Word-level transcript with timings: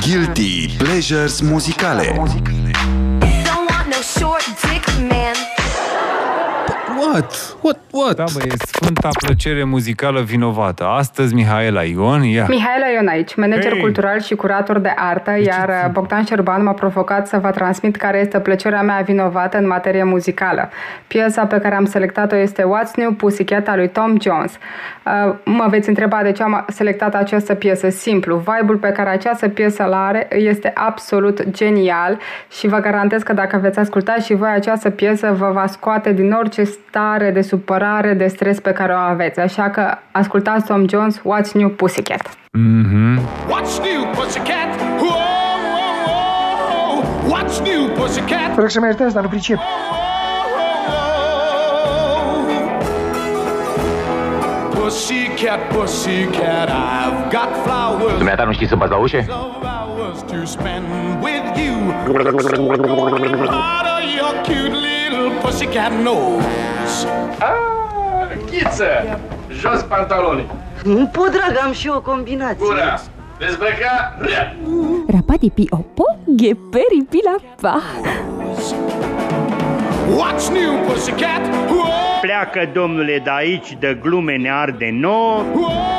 Guilty 0.00 0.76
Pleasures 0.78 1.42
muzicale 1.42 2.14
Don't 2.14 3.70
want 3.70 3.88
no 3.88 4.00
short 4.02 4.44
dick 4.62 4.86
man. 4.98 5.07
What? 7.12 7.56
What? 7.62 7.78
What? 7.90 8.16
Da, 8.16 8.24
bă, 8.32 8.40
e 8.44 8.54
sfânta 8.66 9.08
plăcere 9.24 9.64
muzicală 9.64 10.20
vinovată. 10.20 10.84
Astăzi 10.84 11.34
Mihaela 11.34 11.82
Ion, 11.82 12.22
ia. 12.22 12.46
Mihaela 12.48 12.86
Ion 12.94 13.06
aici, 13.06 13.34
manager 13.34 13.72
Hei! 13.72 13.80
cultural 13.80 14.20
și 14.20 14.34
curator 14.34 14.78
de 14.78 14.92
artă, 14.96 15.30
iar 15.44 15.68
uh, 15.68 15.90
Bogdan 15.90 16.24
Șerban 16.24 16.62
m-a 16.62 16.72
provocat 16.72 17.26
să 17.26 17.38
vă 17.38 17.50
transmit 17.50 17.96
care 17.96 18.18
este 18.18 18.40
plăcerea 18.40 18.82
mea 18.82 19.00
vinovată 19.00 19.58
în 19.58 19.66
materie 19.66 20.02
muzicală. 20.04 20.70
Piesa 21.06 21.44
pe 21.44 21.58
care 21.58 21.74
am 21.74 21.84
selectat-o 21.84 22.36
este 22.36 22.62
What's 22.62 22.94
New 22.96 23.12
Pussycat 23.12 23.68
a 23.68 23.76
lui 23.76 23.88
Tom 23.88 24.16
Jones. 24.20 24.52
Uh, 24.52 25.34
Mă 25.44 25.66
veți 25.68 25.88
întreba 25.88 26.20
de 26.22 26.32
ce 26.32 26.42
am 26.42 26.64
selectat 26.68 27.14
această 27.14 27.54
piesă. 27.54 27.88
Simplu, 27.88 28.36
vibe-ul 28.36 28.76
pe 28.76 28.88
care 28.88 29.08
această 29.08 29.48
piesă 29.48 29.84
îl 29.84 29.92
are 29.92 30.28
este 30.30 30.72
absolut 30.74 31.50
genial 31.50 32.18
și 32.50 32.66
vă 32.66 32.78
garantez 32.78 33.22
că 33.22 33.32
dacă 33.32 33.58
veți 33.62 33.78
asculta 33.78 34.14
și 34.14 34.34
voi 34.34 34.50
această 34.54 34.90
piesă, 34.90 35.34
vă 35.38 35.50
va 35.52 35.66
scoate 35.66 36.12
din 36.12 36.32
orice 36.32 36.64
stare 36.64 36.96
de 37.32 37.40
supărare, 37.42 38.12
de 38.14 38.26
stres 38.26 38.60
pe 38.60 38.72
care 38.72 38.92
o 38.92 38.96
aveți. 38.96 39.40
Așa 39.40 39.70
că 39.70 39.98
ascultați 40.12 40.66
Tom 40.66 40.88
Jones, 40.88 41.18
What's 41.20 41.52
New 41.52 41.68
Pussycat. 41.68 42.28
Mhm. 42.52 43.18
What's 43.18 43.74
new, 43.82 44.00
pussycat? 44.14 44.70
Whoa, 45.00 45.08
whoa, 45.64 45.92
whoa. 46.06 47.36
What's 47.36 47.62
new, 47.62 47.88
pussycat? 47.94 48.56
Rog 48.56 48.70
să 48.70 48.80
mă 48.80 48.86
iertați, 48.86 49.14
dar 49.14 49.22
nu 49.22 49.28
pricep. 49.28 49.58
Pussycat, 54.74 55.60
pussycat, 55.72 56.68
I've 56.68 57.30
got 57.30 57.50
flowers. 57.64 58.16
Dumneata 58.16 58.44
nu 58.44 58.52
știți 58.52 58.70
să 58.70 58.76
bați 58.76 58.90
la 58.90 58.96
ușe? 58.96 59.26
of 59.28 59.62
hours 59.62 60.22
to 60.22 60.44
spend 60.44 60.84
with 61.22 61.46
you. 61.64 61.76
What 62.08 63.86
are 63.96 64.04
your 64.18 64.32
cute 64.42 64.72
little 64.72 64.77
pussycat 65.48 65.92
nose? 66.02 67.08
Ghiță! 68.50 69.18
Jos 69.60 69.82
pantaloni! 69.82 70.46
Po, 71.12 71.22
dragă, 71.30 71.60
am 71.64 71.72
și 71.72 71.86
eu 71.86 71.94
o 71.94 72.00
combinație. 72.00 72.66
Gura! 72.66 73.00
Dezbrăca! 73.38 74.18
Rapadipi 75.12 75.64
opo, 75.70 76.02
gheperi 76.26 77.04
pilapa. 77.10 77.82
What's 80.18 80.48
new, 80.52 80.72
pussycat? 80.86 81.40
Whoa, 81.70 82.20
Pleacă, 82.20 82.70
domnule, 82.72 83.20
de 83.24 83.30
aici, 83.30 83.76
de 83.80 83.98
glume 84.02 84.36
ne 84.36 84.50
arde 84.52 84.90
nouă. 84.92 85.36
whoa, 85.36 85.60
whoa, 85.60 85.68
whoa. 85.68 85.97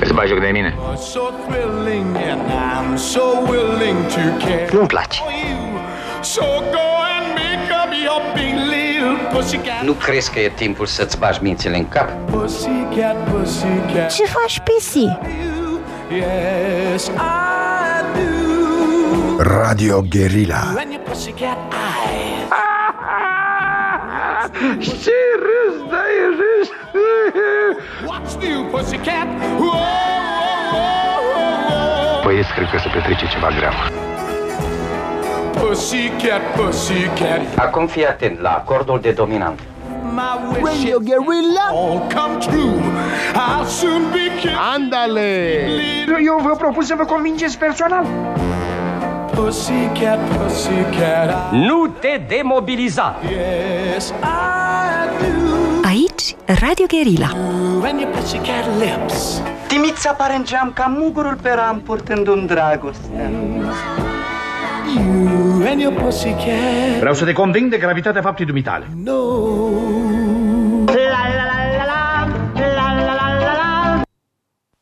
Îți 0.00 0.12
bagi 0.14 0.28
joc 0.28 0.40
de 0.40 0.50
mine? 0.52 0.74
So 0.96 1.20
thrilling 1.48 2.16
and 2.16 2.40
I'm 2.50 2.96
so 2.96 3.20
willing 3.48 4.06
to 4.06 4.44
care 4.46 4.68
Nu-mi 4.72 4.86
place. 4.86 5.16
for 5.22 5.32
you. 5.32 5.58
So 6.20 6.42
go 6.70 6.86
and 7.16 7.26
make 7.42 7.66
up 7.82 7.90
your 8.04 8.20
big 8.34 8.54
little 8.74 9.16
pussycat. 9.32 9.82
Nu 9.84 9.92
crezi 9.92 10.32
că 10.32 10.40
e 10.40 10.48
timpul 10.48 10.86
să-ți 10.86 11.18
bagi 11.18 11.38
mințile 11.42 11.76
în 11.76 11.88
cap? 11.88 12.08
Pussycat, 12.30 13.16
pussycat. 13.30 14.12
Ce 14.14 14.24
faci, 14.24 14.60
pisi? 14.60 14.98
You, 14.98 15.80
yes, 16.10 17.06
I 17.06 17.10
do. 18.14 19.42
Radio 19.42 20.00
Guerilla 20.10 20.62
When 20.74 20.90
you 20.90 21.00
pussycat, 21.08 21.56
I. 21.72 21.76
Ce 24.80 25.12
râs, 25.46 25.90
da, 25.90 25.96
e 25.96 26.26
râs. 26.26 26.27
What's 28.38 28.50
new, 28.50 28.70
pussycat? 28.70 29.26
Whoa, 29.58 29.66
whoa, 30.72 31.20
whoa, 31.34 32.22
Băieți, 32.24 32.52
cred 32.52 32.70
că 32.70 32.78
se 32.78 32.88
petrece 32.88 33.26
ceva 33.26 33.48
grav. 33.58 33.72
whoa. 33.72 35.66
Pussycat, 35.66 36.40
pussycat. 36.56 37.40
Acum 37.56 37.86
fii 37.86 38.06
atent 38.06 38.40
la 38.40 38.48
acordul 38.50 38.98
de 39.00 39.10
dominant. 39.10 39.60
My 40.14 40.60
wishes 40.62 40.94
all 41.70 41.98
come 42.14 42.38
true. 42.38 42.80
I'll 43.34 43.66
soon 43.66 44.02
be 44.10 44.30
kissing 44.40 44.58
Andale! 44.74 45.66
Eu 46.24 46.38
vă 46.42 46.54
propun 46.58 46.82
să 46.82 46.94
vă 46.96 47.04
convingeți 47.04 47.58
personal. 47.58 48.06
Pussycat, 49.34 50.18
pussycat, 50.18 51.52
I. 51.52 51.56
Nu 51.56 51.86
te 51.86 52.24
demobiliza! 52.28 53.16
Yes, 53.30 54.08
I 54.08 54.12
do. 55.20 55.67
Aici, 56.18 56.34
Radio 56.60 56.86
Guerilla. 56.86 57.30
When 57.80 57.98
your 57.98 58.12
pussycat 58.12 58.64
lips. 58.78 59.42
Timița 59.68 60.10
apare 60.10 60.34
în 60.34 60.44
geam 60.44 60.72
ca 60.74 60.94
mugurul 60.98 61.38
pe 61.42 61.50
ram 61.50 61.80
purtând-un 61.80 62.46
dragoste. 62.46 63.30
You 64.96 65.66
and 65.70 65.80
your 65.80 65.94
pussycat. 65.94 66.98
Vreau 66.98 67.14
să 67.14 67.24
te 67.24 67.32
conving 67.32 67.70
de 67.70 67.76
gravitatea 67.76 68.22
faptei 68.22 68.46
dumitale. 68.46 68.86
No. 69.04 69.12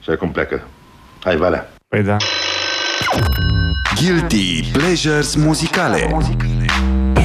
Și 0.00 0.10
acum 0.10 0.30
pleacă. 0.30 0.62
Hai, 1.24 1.36
Valea. 1.36 1.68
Păi 1.88 2.02
da. 2.02 2.16
Guilty 3.94 4.70
Pleasures 4.72 5.34
muzicale 5.34 6.06
Don't 6.06 7.17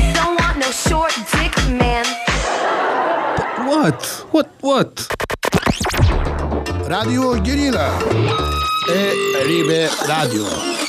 What? 3.84 4.26
What? 4.32 4.50
What? 4.62 5.08
Radio 6.88 7.36
Guerilla. 7.42 7.98
E 8.88 9.44
Ribe 9.44 9.90
Radio. 10.06 10.83